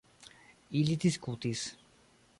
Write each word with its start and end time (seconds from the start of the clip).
Ili 0.79 0.97
diskutis. 1.05 1.65